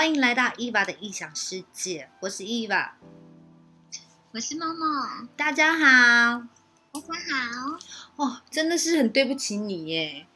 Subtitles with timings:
[0.00, 2.96] 欢迎来到伊娃的异想世界，我是伊娃，
[4.32, 5.84] 我是猫猫，大家好。
[6.90, 7.76] 大家好。
[8.16, 10.26] 哦，真的是很对不起你耶，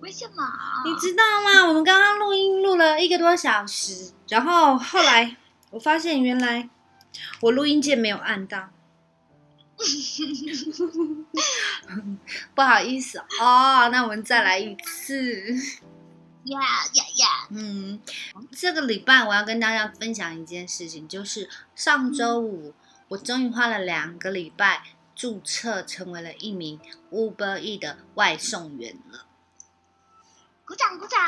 [0.00, 0.42] 为什么？
[0.86, 1.66] 你知道吗？
[1.68, 5.36] 我们刚刚录音录了一个多小时，然后后来
[5.72, 6.70] 我发现原来
[7.42, 8.70] 我录音键没有按到，
[12.54, 15.54] 不好意思哦，那我们再来一次。
[16.44, 16.58] 呀
[16.94, 17.46] 呀呀！
[17.50, 18.00] 嗯，
[18.50, 22.72] 这个礼拜我要跟大家分享一件事情，就是上周五
[23.08, 24.82] 我终于花了两个礼拜
[25.14, 26.80] 注册成为了一名
[27.12, 29.26] Uber E 的外送员了。
[30.64, 31.20] 鼓掌鼓掌！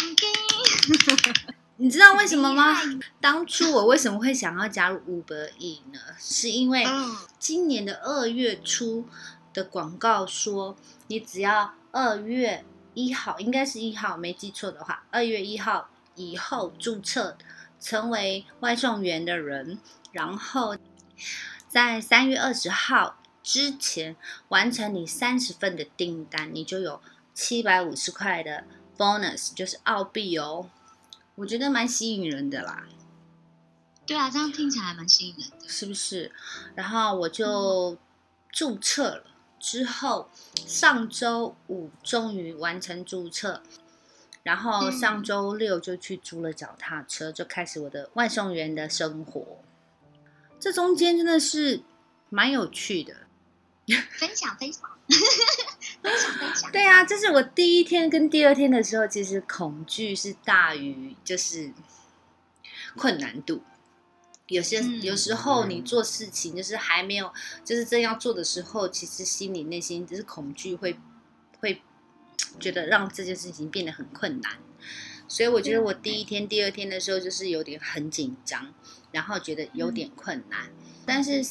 [1.76, 2.78] 你知道为什么吗？
[3.20, 5.98] 当初我为什么会想要加入 Uber E 呢？
[6.18, 6.86] 是因为
[7.38, 9.06] 今年的二月初
[9.52, 10.76] 的广告说，
[11.08, 12.64] 你只要二月。
[12.94, 17.36] 一号应该是一号，没记错的话，二月一号以后注册
[17.80, 19.78] 成为外送员的人，
[20.12, 20.76] 然后
[21.68, 24.16] 在三月二十号之前
[24.48, 27.00] 完成你三十份的订单，你就有
[27.32, 28.64] 七百五十块的
[28.96, 30.68] bonus，就是澳币哦。
[31.36, 32.86] 我觉得蛮吸引人的啦。
[34.04, 36.30] 对啊，这样听起来蛮吸引人的，是不是？
[36.74, 37.96] 然后我就
[38.50, 39.24] 注册了。
[39.62, 40.28] 之后，
[40.66, 43.62] 上周五终于完成注册，
[44.42, 49.58] 然后上周六就去租了脚踏车，就开始我的外送员的生活。
[50.58, 51.82] 这中间真的是
[52.28, 53.14] 蛮有趣的，
[54.18, 54.82] 分享分享，
[56.02, 56.72] 分享分享。
[56.72, 61.72] 对啊，这是我第一天跟第二天的时候，其实恐惧是大于就是
[62.96, 63.62] 困难度。
[64.52, 67.32] 有些有时候你做事情就是还没有，
[67.64, 70.98] 就是正要做的时候，其实心里内心就是恐惧，会
[71.58, 71.80] 会
[72.60, 74.58] 觉得让这件事情变得很困难。
[75.26, 78.74] 所以我觉得我第一天、第二天的时候就是有点很紧张，
[79.10, 80.70] 然后觉得有点困难。
[81.06, 81.42] 但是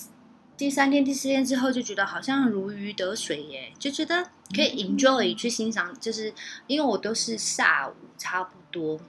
[0.56, 6.33] 第三天、第四天之后就觉得好像如鱼得水耶，就觉得可以 enjoy 去欣赏，就是
[6.68, 9.00] 因为我都是下午差不多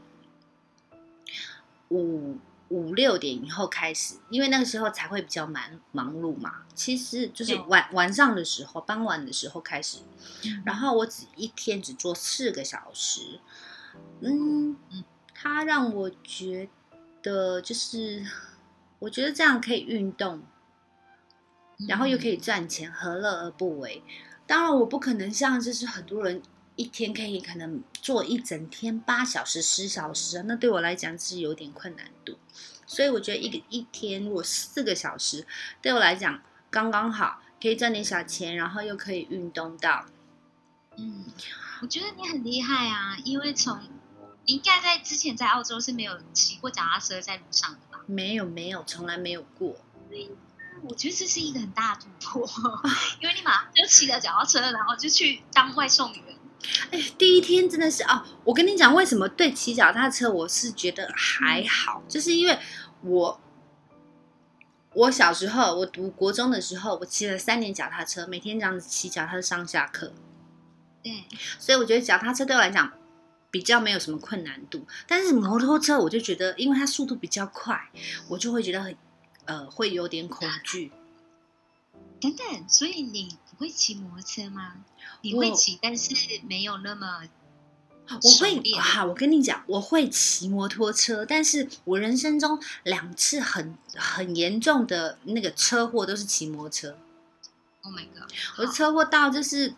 [1.91, 2.39] 五。
[2.73, 5.63] 五六点以后开始，因为那个时候才会比较忙
[5.93, 6.63] 忙碌嘛。
[6.75, 9.99] 其实就是晚晚上的时候，傍晚的时候开始。
[10.65, 13.41] 然后我只一天只做四个小时，
[14.23, 14.75] 嗯，
[15.35, 16.71] 他让我觉
[17.23, 18.27] 得就是，
[19.01, 20.43] 我觉得这样可以运动，
[21.87, 24.03] 然后又可以赚钱，何乐而不为？
[24.47, 26.41] 当然，我不可能像就是很多人
[26.77, 32.39] 一天可以可能做一整天八小时、十小时，那对我来讲是有点困难度。
[32.87, 35.47] 所以我觉得一个一天如果四个小时，
[35.81, 40.07] 对我来讲刚刚好，可以赚点小钱，然后又可以运动到。
[40.97, 41.25] 嗯，
[41.81, 43.81] 我觉得你很厉害啊，因为从
[44.45, 48.05] 你应该在之前在澳洲是没有骑过脚踏车在路上的吧？
[48.07, 49.77] 没有，没有，从来没有过。
[50.11, 50.31] 对，
[50.83, 52.83] 我觉得这是一个很大的突破，
[53.21, 56.23] 因为你马上就骑了脚踏车，然后就去当外送员。
[56.91, 62.59] 哎，第一天真的是哦，我跟你讲，为什么对骑脚踏车我是觉得还好，就是因为
[63.03, 63.41] 我
[64.95, 70.13] 我小时候我读国中的时候，我骑了三年脚踏车，每天这样子骑脚踏车上下课。
[71.05, 71.25] 嗯，
[71.59, 72.93] 所以我觉得脚踏车对我来讲
[73.51, 77.91] 比较没有什么困难度，但是摩托车我就觉得，因为它速度比较快，
[78.29, 78.97] 我就会觉得很
[79.47, 80.93] 呃会有点恐惧。
[82.21, 84.75] 等等，所以你不会骑摩托车吗？
[85.23, 86.15] 你会骑，但是
[86.49, 87.23] 没有那么。
[88.09, 96.99] 我会啊，我跟你讲，我会骑摩托车，但是我人生中两次很很严重的那个车祸都是骑摩托车。
[97.83, 98.31] Oh my god！
[98.59, 99.75] 我车祸到就是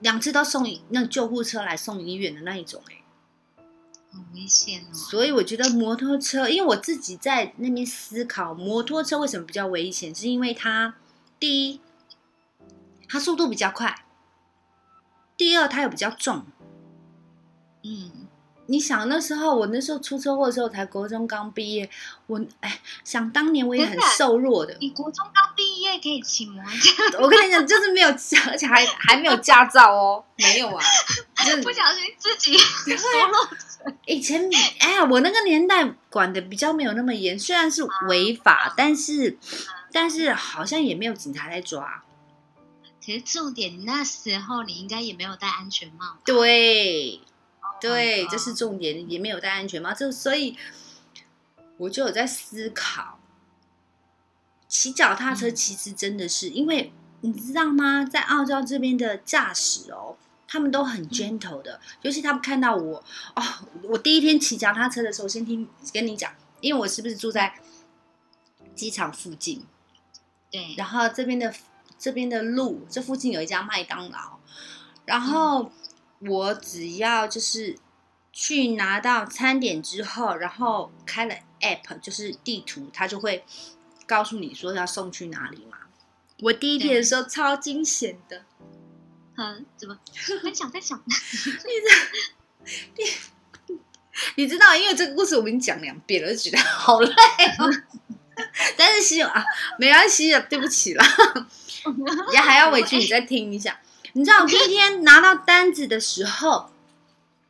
[0.00, 3.02] 两次都送那救护车来送医院的那一种，哎，
[4.12, 4.94] 好危险哦。
[4.94, 10.94] 所以我觉得摩托车，因为我自己在那边思考，摩托车为什么比较危险，是因为它
[11.40, 11.80] 第一。
[13.08, 14.04] 它速度比较快，
[15.36, 16.44] 第二它又比较重。
[17.82, 18.10] 嗯，
[18.66, 21.88] 你想那时候我那时候出车祸的时候才国中刚毕业，
[22.26, 24.76] 我哎想当年我也很瘦弱的。
[24.80, 27.22] 你国中刚毕业可以骑摩托车？
[27.22, 30.84] 我跟你讲，就是没有，而且还还没有驾照哦，没有啊，
[31.46, 33.94] 就 不小心自己说了。
[34.04, 34.50] 以前
[34.80, 39.38] 哎呀，我那个年代管的比较没有那么严，虽然是违法，但是
[39.92, 42.02] 但是好像也没有警察在抓。
[43.08, 46.18] 其实重点，那时候你应该也没有戴安全帽。
[46.26, 47.22] 对，
[47.80, 49.94] 对，这是重点，也没有戴安全帽。
[49.94, 50.58] 就所以，
[51.78, 53.18] 我就有在思考，
[54.68, 58.04] 骑脚踏车其实真的是，因为你知道吗？
[58.04, 63.02] 在澳洲这边的驾驶哦，他们都很 gentle 的，尤其他们看到我
[63.34, 63.42] 哦，
[63.84, 67.58] 我第一天骑脚踏车的时候，先听跟你讲，因为我是不是住在
[68.74, 69.64] 机场附近，
[70.50, 71.54] 对，然后这边的
[71.98, 74.38] 这边的路，这附近有一家麦当劳，
[75.04, 75.72] 然后
[76.20, 77.76] 我只要就是
[78.32, 83.44] 去拿到餐点之后，然后开了 app，就是地图，它就会
[84.06, 85.78] 告诉你说要送去哪里嘛。
[86.40, 88.44] 我第一天的时候超惊险的，
[89.36, 89.98] 嗯，怎么
[90.40, 91.02] 分享分享？
[94.36, 97.12] 你知道，因为这个故事我已经讲两遍了，就觉得好累
[97.58, 97.68] 哦。
[98.76, 99.44] 但是希望啊，
[99.80, 101.04] 没关系的，对不起啦，
[102.32, 103.80] 也还要委屈你再听一下。
[104.14, 106.70] 你知道， 第一天拿到单子的时候，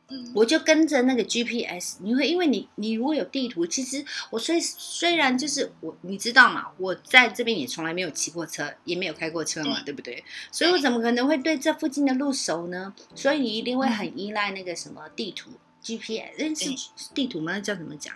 [0.09, 10.23] 嗯，我就跟着那个 GPS，你会因为你你如果有地图，其实我虽虽然就是我，你知道嘛，我在这边也从来没有骑过车，也没有开过车嘛，对对不对？
[10.51, 12.93] 所以我怎么可能会对这附近的路熟呢？
[13.15, 15.51] 所以你一定会很依赖那个什么地图
[15.81, 17.53] GPS，诶是对是地图吗？
[17.53, 18.13] 那叫怎么讲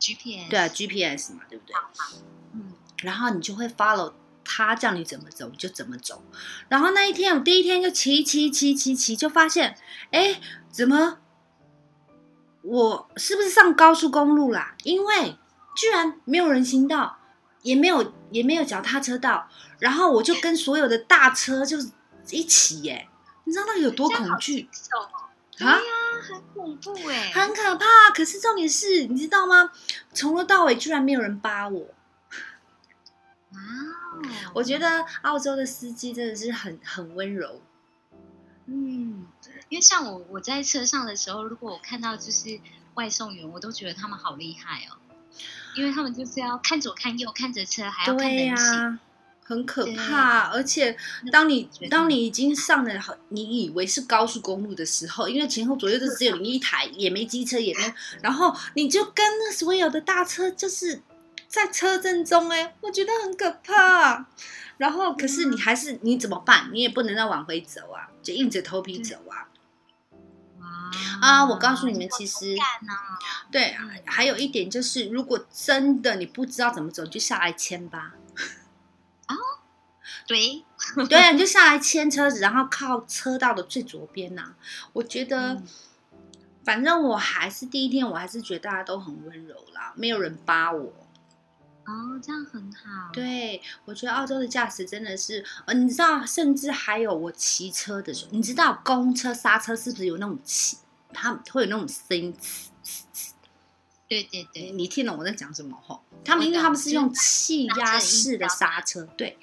[0.00, 1.74] ？GPS，对啊，GPS 嘛，对不对？
[2.54, 2.72] 嗯，
[3.02, 4.12] 然后你就会 follow
[4.44, 6.22] 他叫你怎么走，你就怎么走。
[6.68, 9.76] 然后那一天，我第一天就骑骑骑骑骑，就发现，
[10.10, 10.40] 哎，
[10.70, 11.18] 怎么
[12.62, 14.74] 我是不是上高速公路啦？
[14.84, 15.36] 因为
[15.76, 17.18] 居然没有人行道，
[17.62, 19.48] 也没有也没有脚踏车道，
[19.78, 21.90] 然后我就跟所有的大车就是
[22.30, 23.08] 一起耶，
[23.44, 24.68] 你知道那个有多恐惧
[25.58, 25.80] 啊呀？，
[26.22, 28.10] 很恐怖哎，很可怕。
[28.14, 29.70] 可是重点是，你知道吗？
[30.12, 31.86] 从头到尾居然没有人扒我。
[33.52, 34.22] 哇哦，
[34.54, 37.60] 我觉得澳洲的司机真的是很很温柔。
[38.66, 39.26] 嗯，
[39.68, 42.60] 因为像我我在车上的时候，如果我看到就是
[42.94, 44.96] 外送员，我都觉得他们好厉害哦，
[45.76, 48.98] 因为他们就是要看左看右，看着车，还要看对呀、人行。
[49.42, 50.42] 很可怕。
[50.50, 50.96] 而且
[51.32, 57.92] 当你当你已经上了好，你以为是高速公路的时候，因为前后左右都只有你一台，也没机车，也没，
[58.22, 61.02] 然后你就跟那所有的大车就是
[61.50, 64.24] 在车阵中、哎，我觉得很可怕。
[64.78, 66.70] 然后，可是你还是你怎么办？
[66.72, 69.48] 你也不能再往回走啊，就硬着头皮走啊。
[71.20, 72.54] 啊我告诉你们其实
[73.50, 78.14] 对啊对，还有一点就是，如果真的你不知道怎么走，就下来牵吧。
[79.26, 79.36] 啊
[80.28, 80.64] 对，
[81.10, 84.54] 对啊，你就下来牵车子，然后靠车道的最左边呐、
[84.92, 85.66] 我觉得，嗯
[86.62, 90.92] 反正我还是第一天，我还是觉得大家都很温柔啦，没有人扒我。
[91.90, 100.78] 哦，这样很好。，对，我觉得澳洲的驾驶真的是，呃，你知道，甚至还有我骑车的时候，你知道公车刹车是不是有那种气，
[101.12, 102.34] 它会有那种声音？
[104.08, 106.00] 对对你对，你听懂我在讲什么吼？
[106.24, 109.36] 他们因为他们是用就是气压式的刹车，对，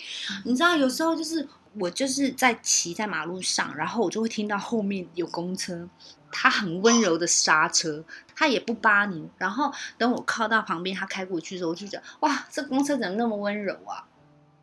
[0.45, 5.87] 你知道有时候就是我就是在骑在马路上，然后我就会听到后面有公车，
[6.31, 8.03] 它很温柔的刹车，
[8.37, 14.05] 他也不扒你，然后等我靠到旁边，他开过去的时候，我就觉得哇，这公车怎么那么温柔啊？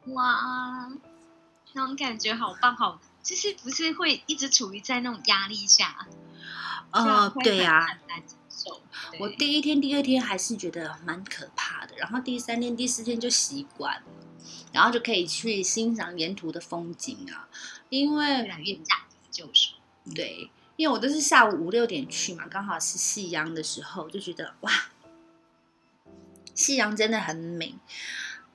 [0.07, 0.89] 哇，
[1.73, 6.07] 那种感觉好棒，好，就是不是会一直处于在那种压力下？
[6.93, 8.81] 这样呃，对呀、很难接受。
[9.19, 14.07] 我第一天、第二天还是觉得蛮可怕的，然后第三天、第四天就习惯了，
[14.73, 17.49] 然后就可以去欣赏沿途的风景啊，
[17.89, 19.73] 因为越来越驾轻就熟。
[20.15, 24.73] 对，因为我都是下午五六点去嘛，刚好是夕阳的时候，就觉得哇，
[26.55, 27.75] 夕阳真的很美。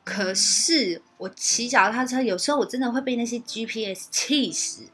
[0.03, 4.87] 可是我骑脚踏车，有时候我真的会被那些 GPS 气死，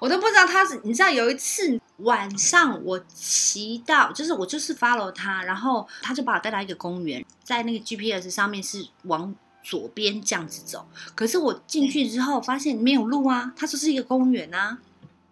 [0.00, 0.80] 我都不知道他是。
[0.84, 14.78] 你知道有一次晚上我骑到，就是我就是 follow 他，然后他就把我带到一个公园，在那个 GPS 上面是往左边这样子走，可是我进去之后发现没有路啊，它就是一个公园啊。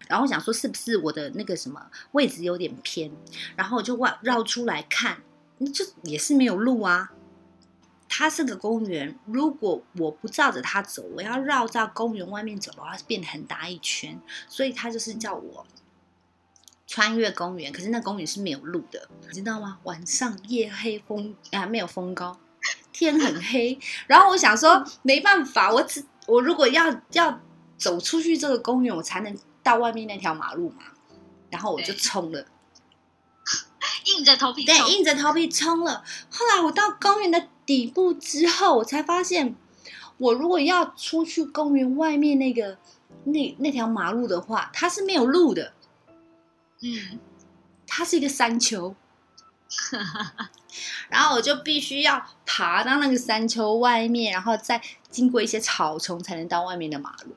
[0.09, 3.12] 然后我想说是不是我的那个什么位置有点偏，
[3.55, 5.23] 然后我就绕绕出来看，
[5.73, 7.12] 就也是没有路啊。
[8.11, 15.67] 它是个公园，如果我不照着它走，我要绕到公园外面走的话，变得很大一圈，所以他就是叫我
[16.87, 19.79] 穿越公园，可是那公园是没有路的，你知道吗？
[19.83, 22.41] 晚上夜黑风啊，没有风高，
[22.93, 27.38] 天很黑，然后我想说没办法，我只我如果要要
[27.77, 29.37] 走出去这个公园，我才能
[29.69, 30.83] 到外面那条马路嘛，
[31.51, 32.47] 然后我就对冲了。
[34.07, 36.03] 硬着头皮冲对，硬着头皮冲了。
[36.31, 39.55] 后来我到公园的底部之后，我才发现，
[40.17, 42.79] 我如果要出去公园外面那个
[43.25, 45.75] 那那条马路的话，它是没有路的，
[46.81, 47.19] 嗯，
[47.87, 48.95] 它是一个山丘。
[51.11, 57.37] 然后我就必须要爬到那个山丘外面，然后再经过一些草丛，才能到外面的马路。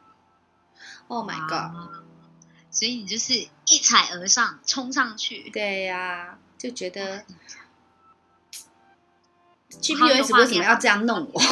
[1.07, 1.75] ，Oh my god！
[2.71, 5.49] 哇所以你就是一踩而上，冲上去。
[5.49, 7.25] 对呀、就觉得
[9.69, 11.41] GPS 为什么要这样弄我？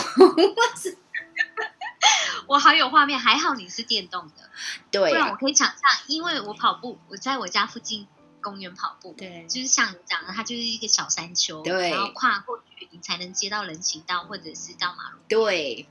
[2.47, 4.49] 我好有画面，还好你是电动的，
[4.89, 8.07] 对啊不然我可以想象，因为我跑步，我在我家附近
[8.41, 15.19] 公园跑步，对就是像你讲的，它就是一个小山丘，对然后跨过去你才能接到人行道或者是到马路。
[15.27, 15.88] 对，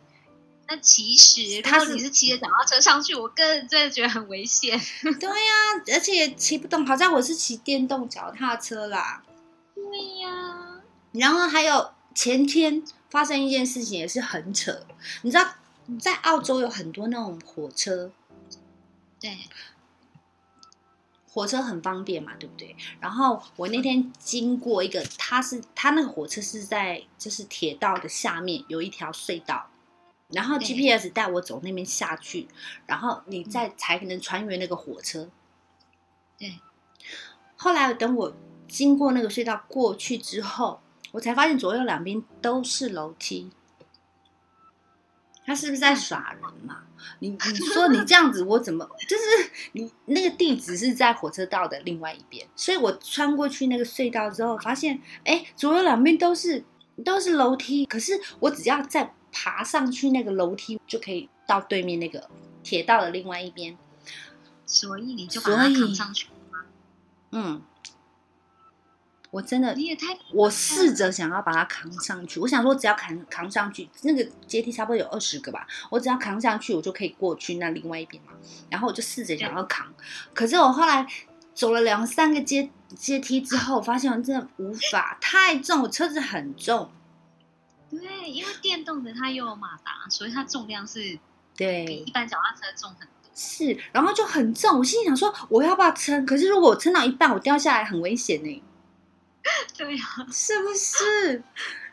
[0.68, 4.78] 那其实如它是果你是骑着脚踏车上去，我个人真的觉得很危险。
[5.18, 9.22] 对呀、而且骑不动，好在我是骑电动脚踏车啦。
[9.74, 10.82] 对呀、
[11.12, 14.84] 然后还有前天发生一件事情也是很扯，
[15.22, 15.54] 你知道，
[15.98, 18.10] 在澳洲有很多那种火车，
[19.18, 19.38] 对，
[21.30, 22.76] 火车很方便嘛，对不对？
[23.00, 29.70] 然后我那天经过一个，它是它那个火车是在就是铁道的下面有一条隧道，
[30.30, 32.48] 然后 GPS 带我走那边下去，
[32.86, 35.28] 然后你再才能穿越那个火车。
[36.38, 36.60] 对，
[37.56, 38.34] 后来等我
[38.68, 40.80] 经过那个隧道过去之后，
[41.12, 43.50] 我才发现左右两边都是楼梯。
[45.46, 46.82] 他是不是在耍人嘛？
[47.20, 56.62] 你你说你这样子，我怎么就是你那个地址是在火车道的另外一边，所以我穿过去那个隧道之后，发现哎，左右两边都是
[57.02, 62.28] 都是楼梯，可是我只要再爬上去那个楼梯，就可以到对面那个
[62.64, 63.78] 铁道的另外一边。
[64.66, 66.26] 所以你就把它扛上去。
[67.30, 67.62] 嗯，
[69.30, 78.32] 我真的你也太我试着想要把它扛上去，我想说只要扛扛上去，那个阶梯差不多有二十个吧，我只要扛上去，我就可以过去那另外一边嘛。
[78.68, 79.86] 然后我就试着想要扛，
[80.34, 81.06] 可是我后来
[81.54, 86.90] 走了两三个阶阶梯之后，发现我真的无法，太重，我车子很重。
[87.90, 91.20] 对，因为电动的它又有马达，所以它重量是比
[91.56, 93.30] 对一，般脚踏车重很多。
[93.34, 96.26] 是，然后就很重，我心里想说我要不要撑？
[96.26, 98.62] 可是如果我撑到一半，我掉下来很危险呢、
[99.76, 101.42] 对啊，是不是？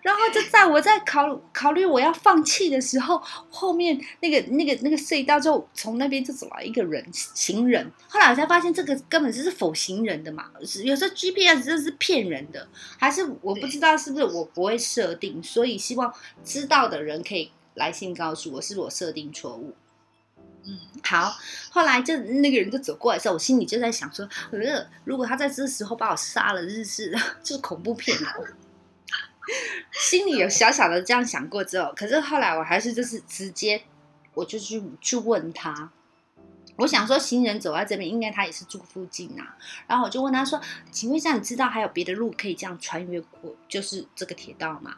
[0.06, 3.20] 然后就在我在考考虑我要放弃的时候，
[3.50, 7.92] 后面那个那个那个隧道就从那边就走来一个人行人。
[8.08, 10.52] 后来我才发现，这个根本就是否行人的嘛。
[10.84, 12.68] 有时候 GPS 真的是骗人的，
[13.00, 19.74] 还是我不知道是不是我不会设定，所以希望知道的人可以来信告诉我，是我设定错误。
[20.66, 21.36] 嗯，好，
[21.72, 28.46] 后来就那个人就走过来的时候，我心里就在想说，呃，如果他在这时候把我杀了，日是 就是恐怖片哦。
[29.92, 33.84] 心里有小小的这样想过之后，可是后来我还是就是直接，
[34.34, 35.92] 我就去去问他，
[36.78, 39.56] 我想说行人走在这边，应该他也是住附近啊。
[39.88, 40.60] 然后我就问他说
[40.92, 44.98] ：“请问一下，你知道还有别的路可以这样穿越过，就是这个铁道吗？”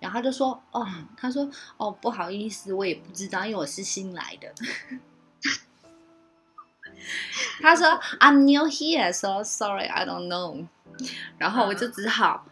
[0.00, 0.86] 然后他就说：“哦，
[1.16, 4.52] 他说哦，不好意思，我也不知道，因为我是新来的。
[7.62, 7.88] ”他说
[8.20, 10.66] ：“I'm new here, so sorry, I don't know。”
[11.38, 12.46] 然后我就只好，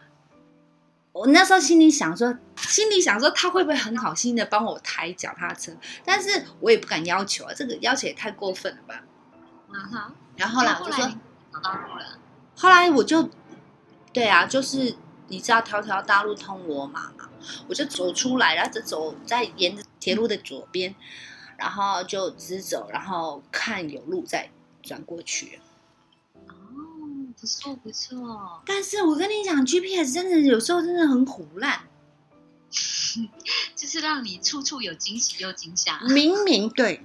[1.13, 5.71] 我那时候心里想说，心里想说他会不会很好心的帮我抬脚踏车，
[6.03, 9.03] 但是我也不敢要求啊，这个要求也太过分了吧。
[10.35, 11.17] 然后后来我就说后来你，
[11.53, 12.19] 找到路了，
[12.55, 13.29] 后来我就，
[14.11, 14.95] 对啊，就是
[15.27, 17.29] 你知道条条大路通罗马嘛，
[17.67, 20.95] 我就走出来，然后就走在沿着铁路的左边，
[21.57, 24.49] 然后就直走，然后看有路再
[24.81, 25.59] 转过去。
[27.43, 31.81] 哦，不错不错，但是我跟你讲，GPS 真的有时候真的很虎烂，
[33.75, 35.99] 就是让你处处有惊喜又惊吓。
[36.07, 37.01] 明明对。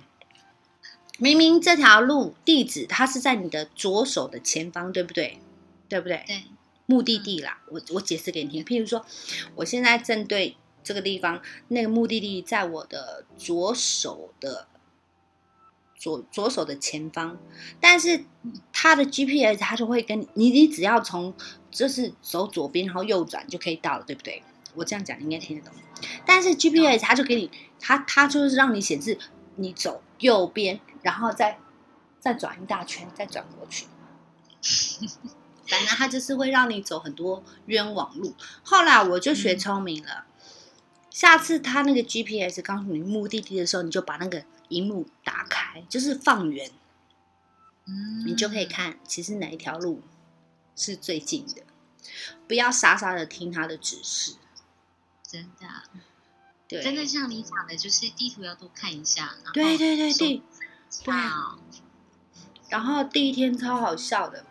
[1.20, 5.40] 明明这条路地址它是在你的左手的前方，对不对？
[5.88, 6.22] 对不对？
[6.28, 6.44] 对，
[6.86, 8.64] 目的地啦，我我解释给你听。
[8.64, 9.04] 譬如说，
[9.56, 14.68] 我现在正对这个地方，那个目的地在我的左手的
[15.98, 17.36] 左左手的前方，
[17.80, 18.24] 但是
[18.72, 21.34] 它的 GPS 它就会跟你，你你只要从
[21.70, 24.42] 就是走左边，然后右转就可以到了，对不对？
[24.74, 25.74] 我这样讲你应该听得懂。
[26.24, 27.50] 但是 GPS 它就给你，
[27.80, 29.18] 它它就是让你显示
[29.56, 31.58] 你走右边，然后再
[32.20, 33.86] 再转一大圈，再转过去。
[35.66, 38.34] 反正它就是会让你走很多冤枉路。
[38.62, 40.24] 后来我就学聪明了，
[41.10, 46.70] 下次它那个 GPS 告诉你目的地的时候，你就把那个荧幕打开，就是放远，
[47.86, 50.02] 嗯，你就可以看其实哪一条路
[50.76, 51.62] 是最近的，
[52.46, 54.36] 不要傻傻的听他的指示。
[55.22, 55.66] 真的
[56.66, 59.34] 对，真的像你讲的，就是地图要多看一下。
[59.52, 60.42] 对对对手对。
[61.04, 61.58] 对哇，
[62.70, 64.46] 然后第一天超好笑的，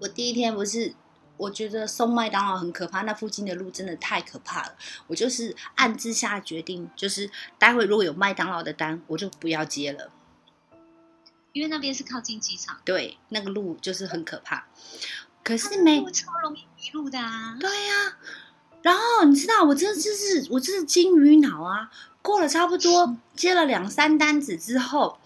[0.00, 0.94] 我第一天不是，
[1.42, 4.74] 我觉得送麦当劳很可怕，那附近的路真的太可怕了。
[5.08, 10.10] 我就是暗自下决定，就是待会如果有麦当劳的单，我就不要接了。
[11.52, 14.66] 因为那边是靠近机场，对，那个路就是很可怕。
[15.42, 17.56] 可是没路超容易迷路的啊。
[17.58, 18.16] 对呀、
[18.82, 21.90] 然后你知道，我这就是我这是金鱼脑啊！
[22.22, 25.18] 过了差不多接了两三单子之后，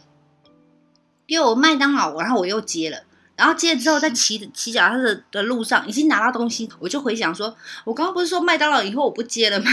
[1.26, 3.04] 又有麦当劳，然后我又接了，
[3.36, 9.70] 然后接了之后，在骑骑脚踏车的路上，已经拿到东西，我就回想说，我刚刚不是说麦当劳以后我不接了吗？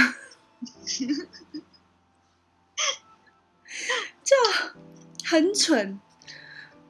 [4.23, 4.35] 就
[5.23, 5.99] 很蠢。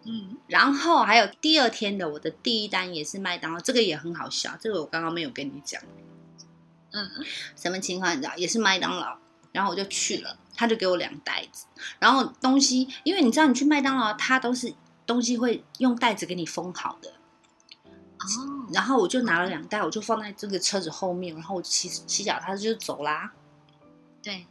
[0.05, 5.81] 嗯，然后还有第二天的我的第一单也是麦当劳，这个也很好笑，这个我刚刚没有跟你讲。
[6.91, 7.09] 嗯，
[7.55, 8.35] 什么情况你知道？
[8.35, 9.17] 也是麦当劳，
[9.53, 11.65] 然后我就去了，他就给我两袋子，
[11.99, 14.73] 然后东西，因为你知道你去麦当劳，他都是
[15.05, 23.33] 东西会用袋子给你封好的，哦，然后我就拿了两袋，我就放在这个车子后面，然后我就骑骑脚踏车就走啦。
[24.21, 24.47] 对，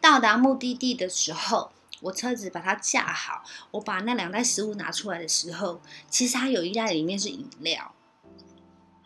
[0.00, 7.92] 到达目的地的时候，我车子把它架好，我把那两袋食物拿出来的时候，其实它有一袋里面是饮料。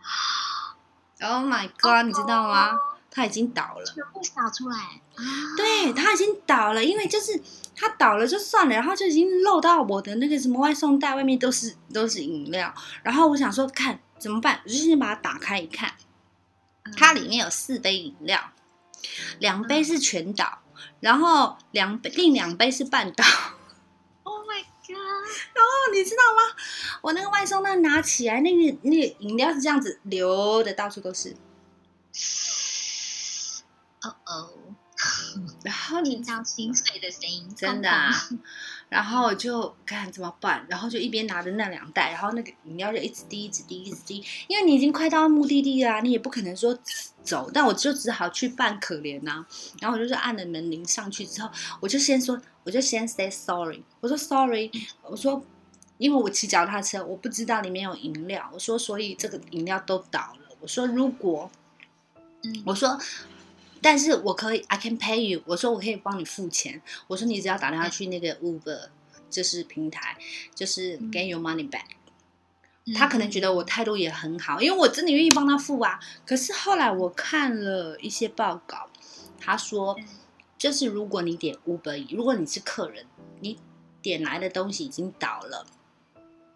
[1.18, 2.04] Oh my god！
[2.04, 2.72] 你知道吗？
[3.16, 3.84] 它已经倒了。
[3.86, 5.24] 全部洒出来啊！
[5.56, 7.40] 对，它已经倒了，因为就是
[7.74, 15.94] 它倒了就算了，然后就已经漏到我的那个什么外送袋外面都是都是饮料，然后我想说看怎么办，我就先把它打开一看，
[16.84, 18.38] 嗯它里面有四杯饮料，
[19.38, 20.58] 两杯是全倒，
[21.00, 23.24] 然后两杯另两杯是半倒。
[24.24, 24.92] ，Oh my god！
[24.94, 25.62] 哦，
[25.94, 26.42] 你知道吗？
[27.00, 31.34] 我那个外送袋拿起来，那个那个饮料是这样子流的，到处都是。
[34.06, 34.50] 哦哦，
[35.64, 38.10] 然后你听到心碎的声音，真的、啊，
[38.88, 46.76] 然后我就看怎么办，然后就一边拿着那两袋，然后那个饮料就一直滴，一直滴，一直滴，因为你已经快到目的地啦、你也不可能说
[47.22, 49.44] 走，但我就只好去扮可怜呐、
[49.80, 54.70] 然后我就是按了门铃上去之后，我就先说，我就先 say sorry，我说 sorry，
[55.02, 55.44] 我说。
[55.98, 58.50] 因为我骑脚踏车，我不知道里面有饮料。
[58.52, 60.54] 我说，所以这个饮料都倒了。
[60.60, 61.50] 我说，如果
[62.42, 63.00] 嗯，我说，
[63.82, 65.42] 但是我可以，I can pay you。
[65.46, 66.80] 我说我可以帮你付钱。
[67.06, 68.88] 我说你只要打电话去那个 Uber，
[69.28, 70.16] 就是平台，
[70.54, 71.84] 就是嗯 get your money back。
[72.86, 75.98] 嗯他可能觉得我态度也很好，因为我真的愿意帮他付啊。
[76.24, 78.88] 可是后来我看了一些报告，
[79.40, 80.06] 他说嗯，
[80.56, 83.04] 就是如果你点 Uber，如果你是客人，
[83.40, 83.58] 你
[84.00, 85.66] 点来的东西已经倒了。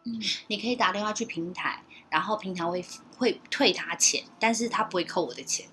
[0.04, 2.84] 嗯你可以打电话去平台，然后平台会
[3.18, 5.66] 会退他钱，但是他不会扣我的钱。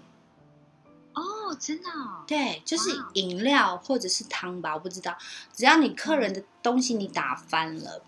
[1.57, 5.17] 哦，真的哦，对，就是哇饮料或者是汤吧，我不知道。
[5.53, 8.03] 只要你客人的东西你打翻了，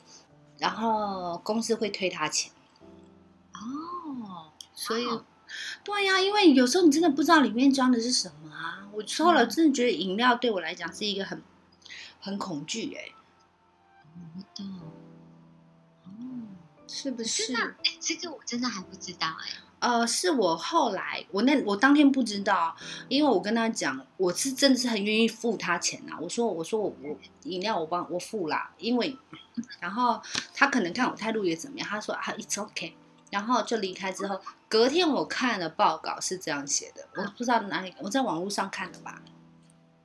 [0.57, 2.51] 然后公司会退他钱。
[3.53, 5.23] 哦，所以哇，
[5.83, 8.87] 对呀、因为有时候你真的不知道里面装的是什么啊。
[8.93, 11.41] 我后来嗯真的觉得饮料对我来讲是一个很
[12.19, 13.13] 很恐惧哎、
[14.35, 14.65] 我懂，
[16.03, 16.11] 哦，
[16.87, 17.55] 是不是真？
[17.55, 19.47] 的，哎，这个我真的还不知道，哎，
[19.79, 22.75] 呃，是我后来，我那我当天不知道，
[23.07, 26.19] 因为我跟他讲，我是真的是很愿意付他钱啊。
[26.19, 29.17] 我说我说我我饮料我帮我付啦，因为，
[29.79, 30.21] 然后
[30.53, 32.91] 他可能看我态度也怎么样，他说啊 it's okay，
[33.31, 39.21] 然后就离开之后，隔天我看了报告是这样写的，我不知道哪里，我在网络上看的吧，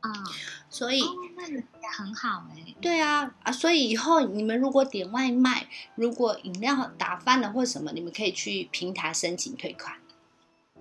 [0.08, 0.24] 啊，
[0.70, 1.00] 所以。
[1.00, 1.64] 哦，那也
[1.96, 9.96] 很好，哎，对啊，啊，所以以后你们如果点外卖，如果饮料打翻了或什么，你们可以去平台申请退款。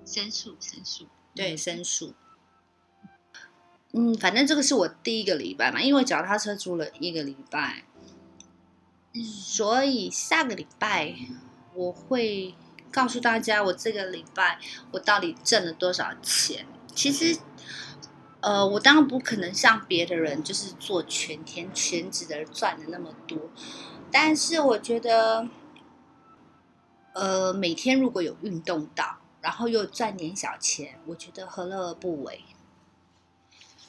[0.06, 2.14] 申诉申诉，对，申诉。
[3.94, 7.84] 嗯，反正这个是我第一个礼拜嘛，因为脚踏车租了一个礼拜，
[9.14, 11.16] 嗯所以下个礼拜
[11.74, 12.56] 我会
[12.92, 14.60] 告诉大家我这个礼拜
[14.92, 16.66] 我到底挣了多少钱。
[16.96, 17.38] 其实，
[18.44, 23.40] 呃，我当然不可能像别的人就是做全天全职的赚的那么多，
[24.12, 25.48] 但是我觉得，
[27.14, 32.44] 呃，每天如果有运动到，然后又赚点小钱，我觉得何乐而不为？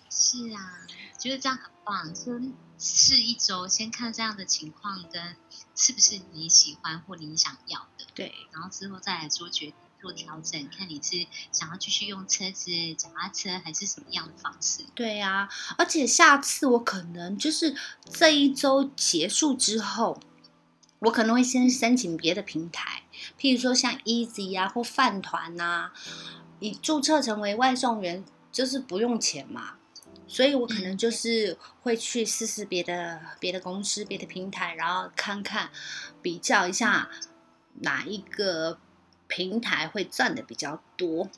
[0.09, 0.87] 是啊，
[1.19, 2.14] 觉得这样很棒。
[2.14, 5.35] 先试一周，先看这样的情况跟
[5.75, 14.83] 是不是你喜欢或你想要的，对，然后之后再来做决定、做调整，看你是想要继续用车子、脚踏车还是什么样的方式。
[14.95, 17.75] 对啊、而且下次我可能就是
[18.11, 20.21] 这一周结束之后，
[20.99, 23.05] 我可能会先申请别的平台，
[23.40, 25.90] 譬如说像 Easy 啊或饭团呐、
[26.61, 29.77] 你注册成为外送员就是不用钱嘛，
[30.29, 35.71] 所以我可能就是会去试试别的别的公司、别的平台，然后看看
[36.21, 37.09] 比较一下
[37.81, 38.79] 哪一个
[39.29, 41.29] 平台会赚的比较多。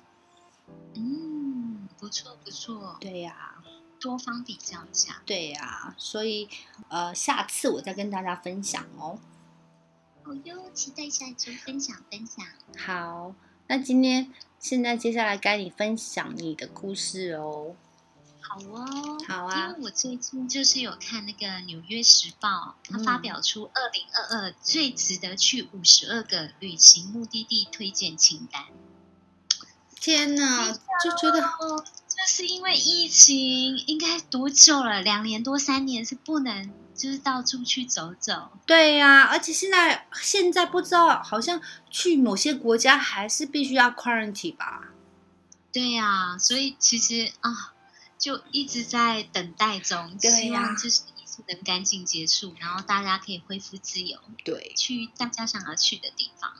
[0.94, 3.62] 嗯，不错不错，对呀、
[4.01, 5.22] 多方比较一下。
[5.25, 6.49] 对呀、所以
[6.88, 9.18] 呃，下次我再跟大家分享哦。
[10.22, 12.44] 好哟，期待下一周分享分享。
[12.77, 13.35] 好，
[13.68, 17.77] 那今天现在接下来该你分享你的故事哦。
[18.48, 28.62] 好哦，好啊因为我最近就是有看那个《纽约时报》，它嗯发表出二零二二最值得去五十二个旅行目的地推荐清单。
[30.00, 35.00] 天哪，就觉得哦，就是因为疫情，应该多久了？
[35.00, 38.50] 两年多、三年是不能就是到处去走走。
[38.64, 44.92] 对呀、而且现在现在不知道，好像去某些国家还是必须要 quarantine 吧？
[45.72, 47.74] 对呀、所以其实啊，
[48.26, 51.02] 就一直在等待中，希望就是
[51.46, 54.18] 能赶紧结束，然后大家可以恢复自由。
[54.44, 56.52] 对，去大家想要去的地方。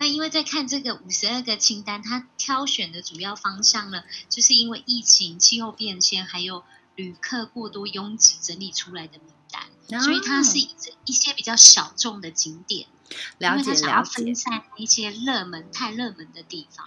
[0.00, 6.64] 那因为在看这个五十二个清单，它挑选的主要方向呢，就是因为疫情、气候变迁，还有
[6.96, 10.68] 旅客过多拥挤整理出来的名单，所以它是一
[11.04, 12.88] 一些比较小众的景点，
[13.38, 16.84] 因了解为它想要了解分，散一些热门、太热门的地方。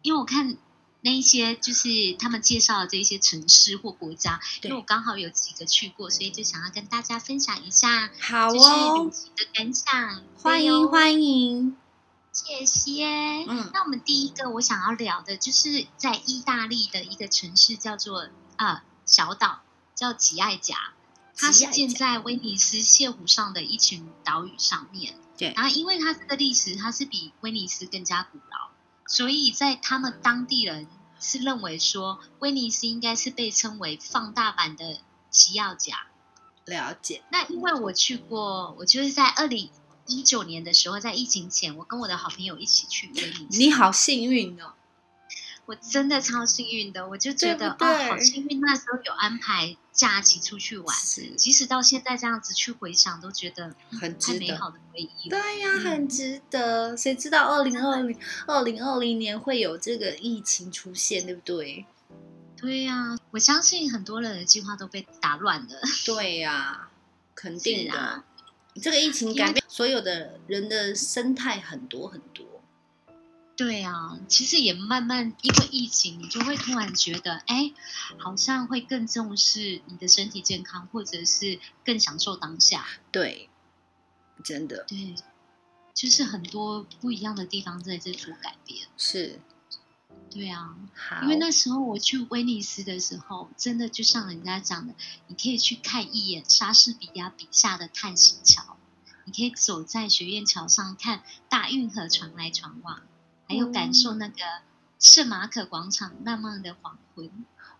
[0.00, 0.56] 因为我看。
[1.00, 10.22] 那一些就是他们介绍的这些城市或国家，因为我刚好有几个去过，所以就想要跟大家分享一下，好哦，行的感想。
[10.42, 11.76] 欢迎欢迎，
[12.32, 13.04] 谢谢。
[13.46, 19.60] 嗯那我们第一个我想要聊的就是在意大利的一个城市叫做啊小岛，
[19.94, 20.76] 叫吉爱甲，
[21.36, 25.14] 它是建在威尼斯泻湖上的一群岛屿上面。
[25.36, 28.70] 对然后因为它这个历史它是比威尼斯更加古老，
[29.08, 30.86] 所以在他们当地人
[31.18, 36.06] 是认为说威尼斯应该是被称为放大版的奇奥甲。
[36.64, 39.70] 了解，那因为我去过，我就是在二零
[40.06, 43.58] 一九年的时候，在疫情前，我跟我的好朋友一起去威尼斯。
[43.58, 44.74] 你好幸运哦，
[45.68, 50.96] 我真的超幸运的，我就觉得哦，好幸运，那时候有安排假期出去玩。
[50.96, 54.38] 是即使到现在这样子去回想，都觉得太很值得。
[54.38, 55.28] 美好的回忆。
[55.28, 56.96] 对呀、嗯很值得。
[56.96, 61.84] 谁知道二零二零二零二零年会有这个疫情出现，对不对？
[62.56, 65.68] 对呀、我相信很多人的计划都被打乱了。
[66.06, 66.88] 对呀、
[67.34, 67.98] 肯定的。
[67.98, 68.24] 啊
[68.80, 72.46] 这个疫情改变所有的人的生态很多很多。
[73.58, 77.72] 对啊，其实也慢慢因为疫情，你就会突然觉得，哎，
[78.16, 82.86] 好像会更重视你的身体健康，或者是更享受当下。
[83.10, 83.50] 对，
[84.44, 85.16] 真的对，
[85.92, 88.86] 就是很多不一样的地方在这做改变。
[88.96, 89.40] 是
[90.30, 90.76] 对啊，
[91.22, 94.94] 因为那时候我去威尼斯的时候，真的就像人家讲的，
[95.26, 98.76] 你可以去看一眼莎士比亚笔下的叹息桥，
[99.24, 103.02] 你可以走在学院桥上看大运河传来传往，
[103.48, 104.34] 还有感受那个
[105.00, 107.30] 圣马可广场浪漫的黄昏。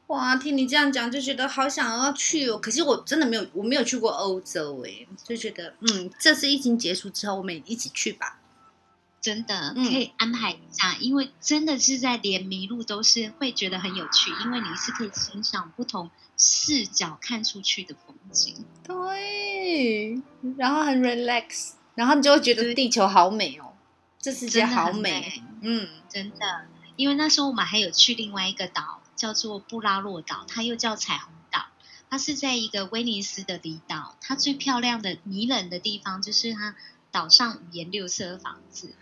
[0.08, 2.58] 哇，听你这样讲就觉得好想要去哦。
[2.58, 8.40] 可是我真的没有，我没有去过欧洲诶，就觉得嗯，这次疫情结束之后，我们一起去吧。
[9.20, 18.64] 真的嗯可以安排一下，因为真的是在连迷路都是会觉得很有趣，因为你是可以欣赏不同视角看出去的风景。
[18.84, 20.22] 对，
[20.56, 23.67] 然后很 relax，然后你就会觉得地球好美哦，
[24.28, 25.42] 这世界真的好美美。
[25.62, 31.66] 嗯，真的，因为那时候我们还有去另外一个岛，叫做布拉洛岛，它又叫彩虹岛。
[32.10, 36.76] 它是在一个威尼斯的离岛，它最漂亮的迷人的地方就是它
[37.10, 38.94] 岛上五颜六色的房子。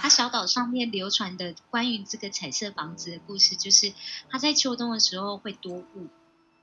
[0.00, 3.92] 它小岛上面流传的关于这个彩色房子的故事，就是
[4.28, 6.08] 它在秋冬的时候会多雾，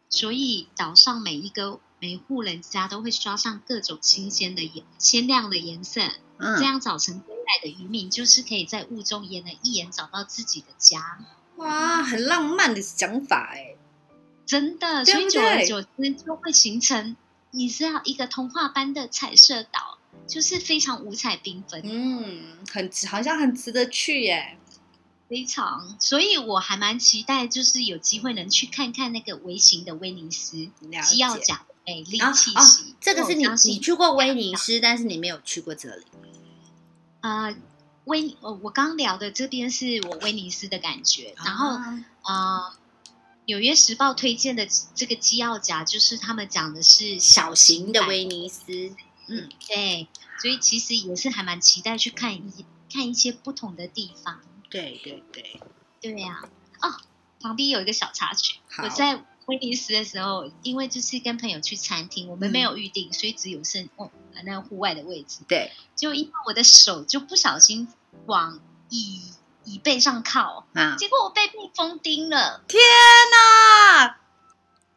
[0.09, 6.01] 所以岛上每一个每户人家都会刷上各种新鲜的颜鲜亮的颜色，
[6.39, 11.19] 嗯，这样早晨归来的渔民就是可以在雾中也能一眼找到自己的家。
[11.57, 13.75] 哇，很浪漫的想法哎。
[14.45, 17.15] 真的，所以久而久之就会形成，
[17.51, 24.57] 你知道一个童话般的彩色岛，就是非常五彩缤纷，嗯，很值好像很值得去耶。
[25.29, 25.95] 非常。
[25.99, 32.95] 所以我还蛮期待，就是有机会能去看看那个微型的威尼斯了基奥解甲的美丽气息。
[32.99, 36.05] 这个是你你去过威尼斯，但是你没有去过这里。
[37.21, 37.55] 呃
[38.05, 42.03] 威呃我刚聊的这边是我威尼斯的感觉，然后啊。
[42.23, 42.73] 呃，
[43.45, 48.95] 《纽约时报》推荐的这个基奥甲，就是他们讲的是小型的威尼斯，
[49.27, 50.07] 嗯，对，
[50.39, 54.39] 所以其实也是还蛮期待去看一看一些不同的地方。
[54.69, 55.59] 对对对，
[55.99, 56.43] 对呀、
[56.81, 56.93] 哦，
[57.41, 62.53] 旁边有一个小插曲，我在威尼斯的时候，因为就是跟朋友去餐厅，我们嗯。
[62.53, 64.11] 没有预定，所以只有剩哦
[64.43, 67.87] 那个户外的位置，对就因为我的手就不小心
[68.25, 69.21] 往椅
[69.63, 72.61] 椅背上靠，啊，结果我被蜜蜂叮了。
[72.67, 72.81] 天
[73.31, 74.17] 哪！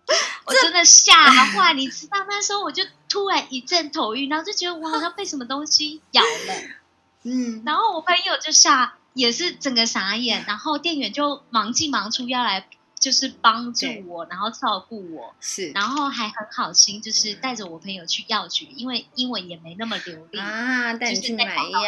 [0.47, 1.15] 我真的吓
[1.53, 6.55] 坏，你知道那时候我就突然一阵头晕，然后就觉得我好像被什么东西咬了，
[7.25, 12.69] 嗯，然后我朋友就吓，也是整个傻眼，然后店员就忙进忙出要来
[13.05, 21.83] 就是帮助我，然后照顾我，是然后还很好心，就是带着我朋友去药局，因为英文也没那么流利，啊，带你去买药。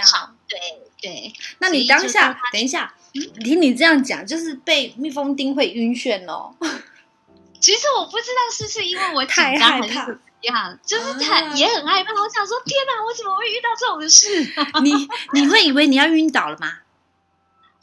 [0.47, 0.59] 对
[1.01, 6.55] 对，那你当下等一下，嗯听你这样讲，就是被蜜蜂叮会晕眩哦。
[7.59, 12.13] 其实我不知道是不是因为我紧太张害怕还是怎么样，就是他啊也很害怕。
[12.13, 14.53] 我想说，天哪，我怎么会遇到这种事？
[14.85, 14.93] 你
[15.33, 16.81] 你会以为你要晕倒了吗？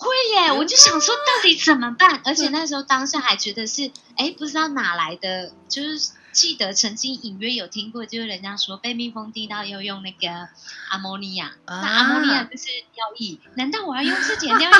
[0.03, 0.51] 会耶！
[0.51, 2.21] 我就想说，到底怎么办？
[2.25, 10.27] 而且那时候当下还觉得是，哎，不知道哪来的，就是记得曾经隐约有听过，就是人家说被蜜蜂叮到要用那个
[10.89, 14.77] 阿莫尼亚，啊那阿莫尼亚就是尿液，难道我要用自己的尿液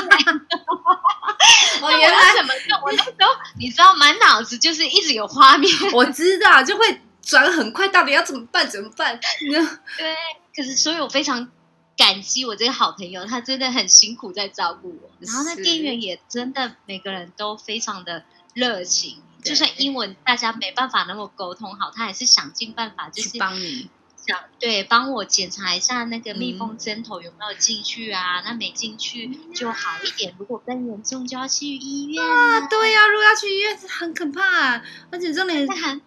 [1.82, 2.80] 我要怎么用？
[2.84, 5.72] 我那时候你知道，满脑子就是一直有画面。
[5.94, 8.70] 我知道，就会转很快，到底要怎么办？
[8.70, 9.20] 怎么办？
[9.98, 10.16] 对，
[10.56, 11.50] 可是所以我非常
[11.96, 15.12] 感激我这个好朋友，他真的很辛苦在照顾我。
[15.20, 23.90] 然后那店员也真的每个人都非常的热情，就算英文大家没办法能够沟通好，他还是想尽办法，就是帮你
[24.26, 32.68] 想对帮我检查一下那个密封针头有没有进去啊，那没进去就好一点，如果更严重就要去医院啊，啊。
[32.68, 36.02] 对呀、如果要去医院是很可怕、而且重点 那很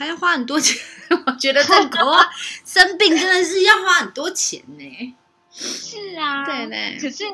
[0.00, 0.80] 还要花很多钱。
[1.26, 2.26] 我觉得在国外
[2.64, 5.16] 生病真的是要花很多钱呢。
[5.52, 7.24] 是啊，对呢，可是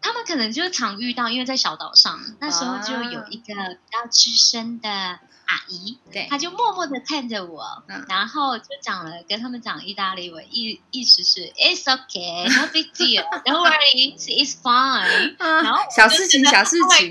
[0.00, 15.36] 他们可能就常遇到，因为在小岛上，那时候就有一个比较资深的阿姨，对她就默默的看着我，嗯然后就讲了跟他们讲意大利文，意意思是 It's okay, no big deal, don't worry, it's fine。
[15.62, 17.10] 然后小事情，小事 Oh 情。